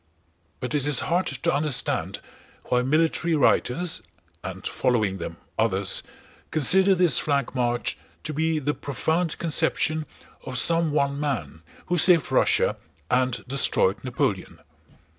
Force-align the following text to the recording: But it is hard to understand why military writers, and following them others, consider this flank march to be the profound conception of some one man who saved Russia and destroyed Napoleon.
But 0.59 0.73
it 0.73 0.87
is 0.87 1.01
hard 1.01 1.27
to 1.27 1.53
understand 1.53 2.21
why 2.63 2.81
military 2.81 3.35
writers, 3.35 4.01
and 4.43 4.65
following 4.65 5.17
them 5.19 5.37
others, 5.59 6.01
consider 6.49 6.95
this 6.95 7.19
flank 7.19 7.53
march 7.53 7.99
to 8.23 8.33
be 8.33 8.57
the 8.57 8.73
profound 8.73 9.37
conception 9.37 10.07
of 10.43 10.57
some 10.57 10.89
one 10.91 11.19
man 11.19 11.61
who 11.85 11.99
saved 11.99 12.31
Russia 12.31 12.77
and 13.11 13.45
destroyed 13.47 14.03
Napoleon. 14.03 14.57